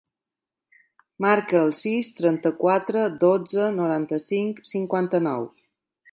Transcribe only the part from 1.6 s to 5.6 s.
el sis, trenta-quatre, dotze, noranta-cinc, cinquanta-nou.